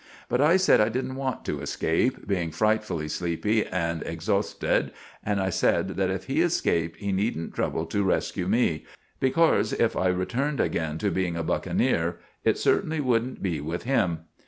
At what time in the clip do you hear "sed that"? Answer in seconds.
5.51-6.09